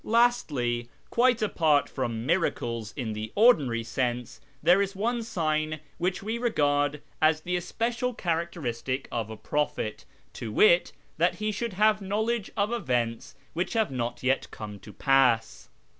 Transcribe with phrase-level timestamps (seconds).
[0.03, 6.41] Lastly, quite apart from miracles in the ordinary sense, there is one sign which w^e
[6.41, 12.49] regard as the especial characteristic of a prophet, to wit, that he should have knowledge
[12.57, 15.69] of events which have not yet come to pass.